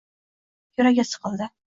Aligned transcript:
Yuragi 0.79 1.05
siqildi. 1.09 1.51